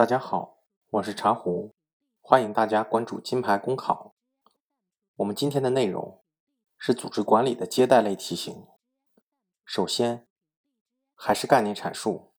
[0.00, 0.62] 大家好，
[0.92, 1.74] 我是茶壶，
[2.22, 4.14] 欢迎大家关注金牌公考。
[5.16, 6.22] 我们今天的内容
[6.78, 8.66] 是组织管理的接待类题型。
[9.62, 10.26] 首先，
[11.14, 12.32] 还是概念阐述。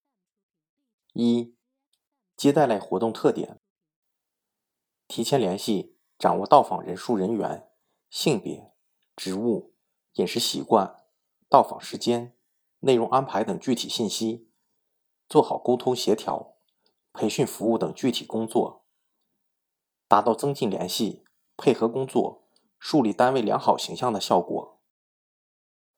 [1.13, 1.55] 一、
[2.35, 3.61] 接待类活动特点：
[5.07, 7.69] 提前联系，掌握到访人数、人员、
[8.09, 8.73] 性别、
[9.15, 9.75] 职务、
[10.13, 11.05] 饮食习惯、
[11.47, 12.35] 到访时间、
[12.79, 14.49] 内容安排等具体信息，
[15.29, 16.50] 做好沟通协调。
[17.13, 18.85] 培训服务等具体工作，
[20.07, 21.25] 达到增进联系、
[21.57, 22.47] 配合工作、
[22.79, 24.81] 树立单位良好形象的效果。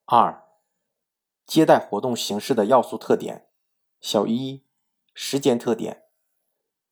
[0.05, 0.45] 二、
[1.45, 3.49] 接待活动形式的要素特点：
[4.01, 4.65] 小一、
[5.13, 6.05] 时间特点，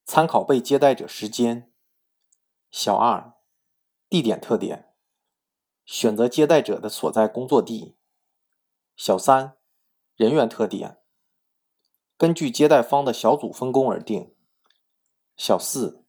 [0.05, 1.71] 参考被接待者时间；
[2.69, 3.33] 小二、
[4.07, 4.93] 地点特点，
[5.83, 7.97] 选择接待者的所在工作地；
[8.95, 9.57] 小三、
[10.15, 11.00] 人员特点。
[12.21, 14.35] 根据接待方的小组分工而定。
[15.35, 16.05] 小四，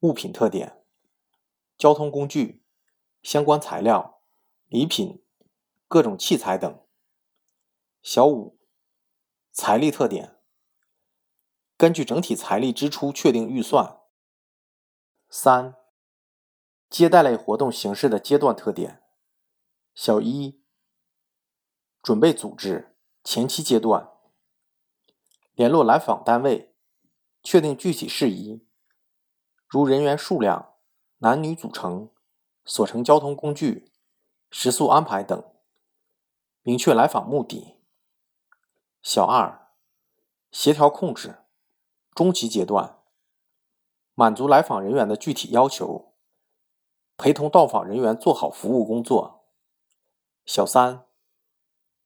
[0.00, 0.82] 物品特点：
[1.76, 2.64] 交通工具、
[3.22, 4.22] 相关材料、
[4.68, 5.22] 礼品、
[5.86, 6.82] 各种器材等。
[8.00, 8.58] 小五，
[9.52, 10.38] 财力特点：
[11.76, 14.00] 根据整体财力支出确定预算。
[15.28, 15.76] 三，
[16.88, 19.02] 接待类活动形式的阶段特点：
[19.94, 20.62] 小一，
[22.02, 24.13] 准备组织前期阶段。
[25.54, 26.74] 联络来访单位，
[27.42, 28.66] 确定具体事宜，
[29.68, 30.74] 如人员数量、
[31.18, 32.10] 男女组成、
[32.64, 33.92] 所乘交通工具、
[34.50, 35.44] 食宿安排等，
[36.62, 37.78] 明确来访目的。
[39.00, 39.70] 小二，
[40.50, 41.44] 协调控制，
[42.14, 42.98] 中期阶段，
[44.14, 46.14] 满足来访人员的具体要求，
[47.16, 49.44] 陪同到访人员做好服务工作。
[50.44, 51.06] 小三，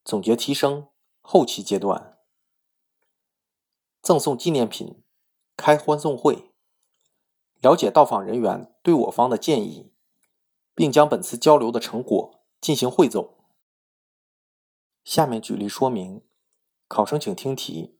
[0.05, 0.89] 总结提升，
[1.23, 2.08] 后期阶段。
[4.01, 5.03] 赠送纪念品，
[5.57, 6.53] 开欢送会，
[7.61, 9.93] 了解到访人员对我方的建议，
[10.75, 13.35] 并将本次交流的成果进行汇总。
[15.05, 16.23] 下面举例说明，
[16.87, 17.99] 考生请听题：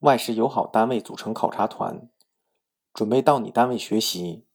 [0.00, 2.10] 外事友好单位组成考察团，
[2.94, 4.46] 准备到你单位学习，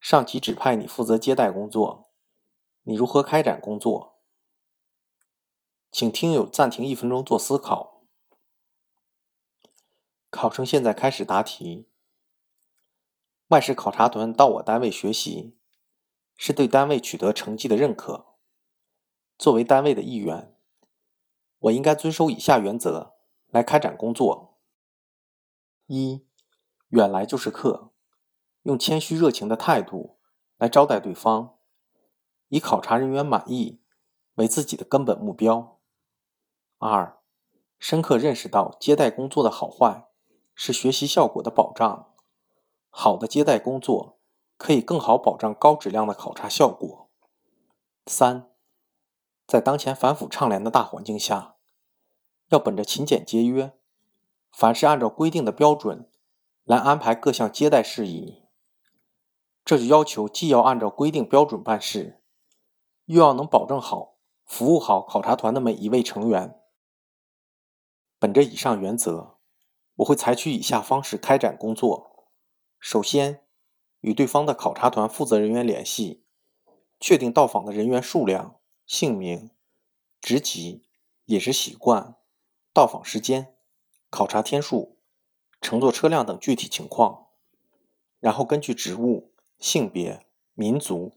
[0.00, 2.10] 上级指派你负责接待工作，
[2.82, 4.20] 你如何开展工作？
[5.90, 7.91] 请听友暂停一分钟做思考。
[10.32, 11.86] 考生现在开始答题。
[13.48, 15.58] 外事考察团到我单位学习，
[16.38, 18.34] 是对单位取得成绩的认可。
[19.36, 20.56] 作为单位的一员，
[21.58, 23.14] 我应该遵守以下原则
[23.48, 24.58] 来开展工作：
[25.86, 26.26] 一、
[26.88, 27.92] 远来就是客，
[28.62, 30.18] 用谦虚热情的态度
[30.56, 31.58] 来招待对方，
[32.48, 33.82] 以考察人员满意
[34.36, 35.78] 为自己的根本目标；
[36.78, 37.20] 二、
[37.78, 40.08] 深刻认识到接待工作的好坏。
[40.54, 42.08] 是学习效果的保障。
[42.90, 44.18] 好的接待工作
[44.58, 47.08] 可以更好保障高质量的考察效果。
[48.06, 48.50] 三，
[49.46, 51.56] 在当前反腐倡廉的大环境下，
[52.48, 53.72] 要本着勤俭节约，
[54.52, 56.10] 凡是按照规定的标准
[56.64, 58.42] 来安排各项接待事宜。
[59.64, 62.20] 这就要求既要按照规定标准办事，
[63.06, 66.60] 又要能保证好服务好考察团的每一位成员。
[68.18, 69.31] 本着以上原则。
[69.96, 72.28] 我会采取以下方式开展工作：
[72.78, 73.44] 首先，
[74.00, 76.24] 与对方的考察团负责人员联系，
[76.98, 79.50] 确定到访的人员数量、姓名、
[80.20, 80.82] 职级、
[81.26, 82.16] 饮食习惯、
[82.72, 83.54] 到访时间、
[84.08, 84.96] 考察天数、
[85.60, 87.28] 乘坐车辆等具体情况。
[88.18, 91.12] 然后根据职务、性别、民族、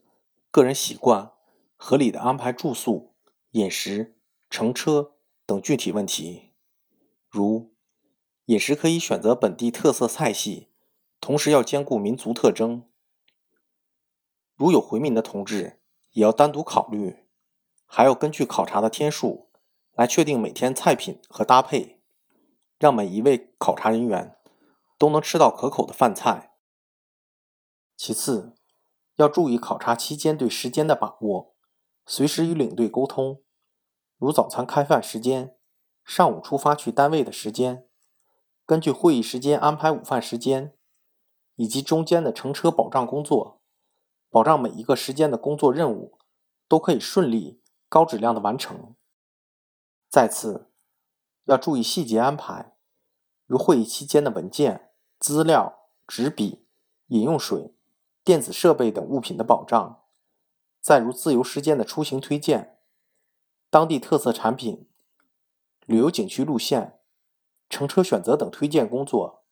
[0.51, 1.31] 个人习惯，
[1.77, 3.13] 合理的安排住宿、
[3.51, 4.17] 饮食、
[4.49, 5.15] 乘车
[5.45, 6.51] 等具体问题，
[7.29, 7.74] 如。
[8.45, 10.69] 饮食可以选择本地特色菜系，
[11.19, 12.87] 同时要兼顾民族特征。
[14.55, 17.25] 如有回民的同志，也要单独考虑。
[17.87, 19.49] 还要根据考察的天数
[19.93, 22.01] 来确定每天菜品和搭配，
[22.79, 24.35] 让每一位考察人员
[24.97, 26.53] 都能吃到可口的饭菜。
[27.95, 28.55] 其次，
[29.15, 31.55] 要注意考察期间对时间的把握，
[32.05, 33.41] 随时与领队沟通，
[34.17, 35.55] 如早餐开饭时间、
[36.03, 37.87] 上午出发去单位的时间。
[38.65, 40.75] 根据会议时间安排午饭时间，
[41.55, 43.61] 以及中间的乘车保障工作，
[44.31, 46.17] 保障每一个时间的工作任务
[46.67, 48.95] 都可以顺利、高质量的完成。
[50.09, 50.71] 再次，
[51.43, 52.75] 要注意细节安排，
[53.45, 54.89] 如会议期间的文件、
[55.19, 56.65] 资料、纸笔、
[57.09, 57.75] 饮用水、
[58.23, 60.07] 电子设备等物品的保障；
[60.81, 62.79] 再如自由时间的出行推荐、
[63.69, 64.89] 当地特色产品、
[65.85, 66.94] 旅游景区路线。
[67.69, 69.43] 乘车选择等推荐工作，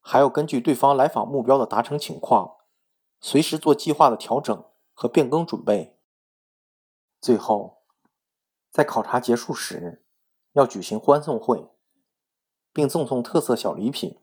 [0.00, 2.58] 还要根据对方来访目标的达成情况，
[3.20, 5.98] 随时做计划的调整和变更准备。
[7.20, 7.82] 最后，
[8.70, 10.04] 在考察结束时，
[10.52, 11.70] 要举行欢送会，
[12.72, 14.20] 并赠送特色小礼品，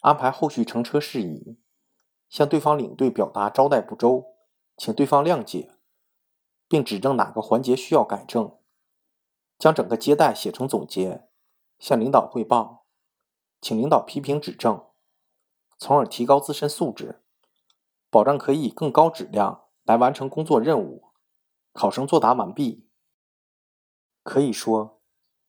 [0.00, 1.58] 安排后续乘车事宜，
[2.28, 4.34] 向对方领队表达招待不周，
[4.76, 5.76] 请对方谅解，
[6.68, 8.58] 并指正哪个环节需要改正，
[9.58, 11.28] 将整个接待写成总结，
[11.82, 12.86] 向领导汇报，
[13.60, 14.86] 请领导批评指正，
[15.76, 17.24] 从而提高自身素质，
[18.08, 21.08] 保障可以更高质量来完成工作任务。
[21.72, 22.88] 考生作答完毕。
[24.22, 25.00] 可以说，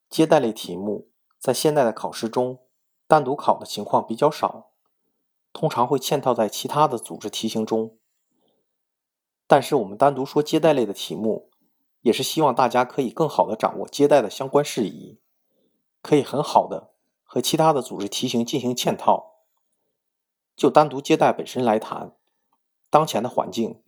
[0.09, 2.65] 接待类题目在现在的考试中
[3.05, 4.71] 单独考的情况比较少，
[5.51, 7.99] 通常会嵌套在其他的组织题型中。
[9.45, 11.51] 但是我们单独说接待类的题目，
[12.01, 15.19] 也是希望大家可以更好的掌握接待的相关事宜，
[16.03, 19.39] 可以很好的和其他的组织题型进行嵌套。
[20.55, 22.15] 就单独接待本身来谈，
[22.91, 23.81] 当前的环境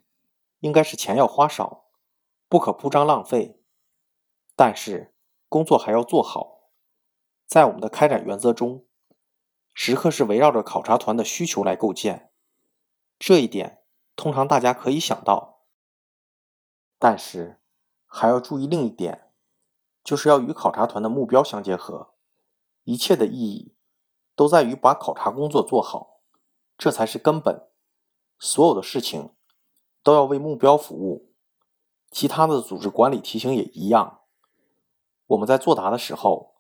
[0.62, 1.85] 应该是钱要花少，
[2.50, 3.62] 不可铺张浪费。
[4.56, 5.13] 但是，
[5.47, 6.71] 工作还要做好。
[7.45, 8.85] 在我们的开展原则中，
[9.75, 12.31] 时刻是围绕着考察团的需求来构建。
[13.19, 13.83] 这一点，
[14.15, 15.65] 通常大家可以想到。
[16.97, 17.61] 但是，
[18.07, 19.25] 还要注意另一点，
[20.06, 22.13] 就是要与考察团的目标相结合。
[22.84, 23.75] 一切的意义，
[24.36, 26.22] 都在于把考察工作做好，
[26.78, 27.68] 这才是根本。
[28.38, 29.31] 所有的事情，
[30.04, 31.34] 都要为目标服务。
[32.12, 34.22] 其他的组织管理题型也一样。
[35.25, 36.56] 我们在作答的时候，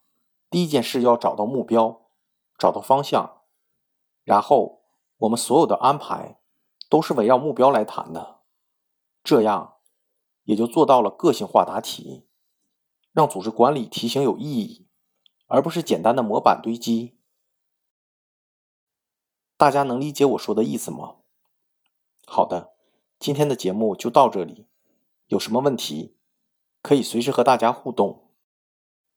[0.49, 2.07] 第一件事要找到目标，
[2.57, 3.43] 找到方向，
[4.23, 4.81] 然后
[5.17, 6.39] 我们所有的安排
[6.89, 8.39] 都是围绕目标来谈的，
[9.23, 9.75] 这样
[10.45, 12.24] 也就做到了个性化答题，
[13.15, 14.89] 让组织管理题型有意义，
[15.47, 17.17] 而不是简单的模板堆积。
[19.55, 21.15] 大家能理解我说的意思吗？
[22.27, 22.73] 好的，
[23.17, 24.67] 今天的节目就到这里，
[25.27, 26.17] 有什么问题
[26.81, 28.27] 可以随时和大家互动。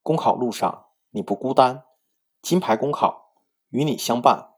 [0.05, 1.83] 公考路上你不孤单，
[2.41, 3.35] 金牌公考
[3.71, 4.55] 与你相伴。